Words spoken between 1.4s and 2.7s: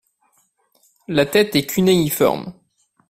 est cunéiforme.